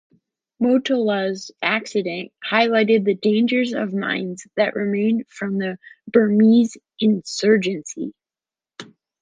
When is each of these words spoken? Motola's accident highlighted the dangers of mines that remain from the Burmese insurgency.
Motola's 0.59 1.51
accident 1.61 2.31
highlighted 2.43 3.05
the 3.05 3.13
dangers 3.13 3.73
of 3.75 3.93
mines 3.93 4.47
that 4.55 4.73
remain 4.73 5.25
from 5.25 5.59
the 5.59 5.77
Burmese 6.07 6.75
insurgency. 6.99 8.11